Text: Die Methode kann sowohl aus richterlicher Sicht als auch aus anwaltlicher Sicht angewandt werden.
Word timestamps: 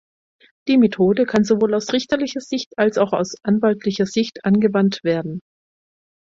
Die 0.67 0.79
Methode 0.79 1.27
kann 1.27 1.43
sowohl 1.43 1.75
aus 1.75 1.93
richterlicher 1.93 2.39
Sicht 2.41 2.73
als 2.75 2.97
auch 2.97 3.13
aus 3.13 3.35
anwaltlicher 3.43 4.07
Sicht 4.07 4.45
angewandt 4.45 5.01
werden. 5.03 5.41